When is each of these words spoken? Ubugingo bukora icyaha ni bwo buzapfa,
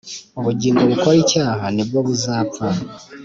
Ubugingo 0.39 0.81
bukora 0.91 1.15
icyaha 1.23 1.65
ni 1.75 1.83
bwo 1.87 1.99
buzapfa, 2.07 2.65